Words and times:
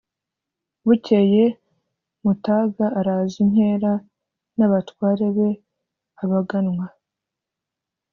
bukeye 0.85 1.43
mutaga 2.23 2.85
araza 2.99 3.37
inkera 3.43 3.93
n'abatware 4.57 5.27
be 5.35 5.49
(abaganwa); 6.23 6.85